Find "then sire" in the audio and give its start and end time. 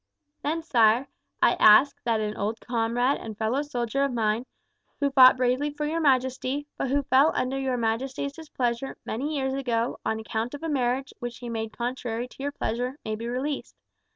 0.41-1.09